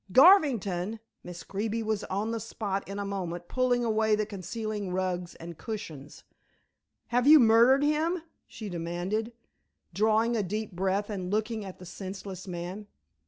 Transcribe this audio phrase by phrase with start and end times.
[0.11, 5.35] "Garvington!" Miss Greeby was on the spot in a moment pulling away the concealing rugs
[5.35, 6.23] and cushions.
[7.09, 9.31] "Have you murdered him?" she demanded,
[9.93, 12.87] drawing a deep breath and looking at the senseless man.